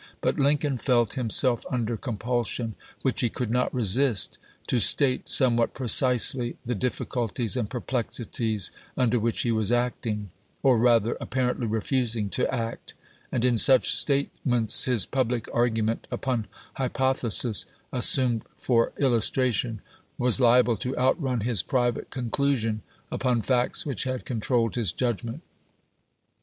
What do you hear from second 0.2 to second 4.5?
Lincoln felt himself under conapulsion, which he could not resist,